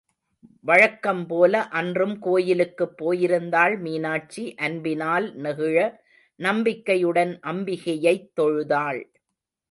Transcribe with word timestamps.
வழக்கம் 0.61 1.27
போல, 1.27 1.67
அன்றும் 1.67 2.19
கோயிலுக்குப் 2.19 2.97
போயிருந்தாள் 2.97 3.79
மீனாட்சி, 3.79 4.55
அன்பினால் 4.55 5.35
நெகிழ, 5.35 5.95
நம்பிக்கையுடன் 6.35 7.39
அம்பிகையைத் 7.47 8.31
தொழுதாள். 8.41 9.01